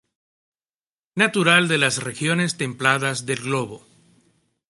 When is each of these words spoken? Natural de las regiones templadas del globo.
Natural 1.13 1.67
de 1.67 1.77
las 1.77 2.03
regiones 2.03 2.57
templadas 2.57 3.27
del 3.27 3.41
globo. 3.41 3.85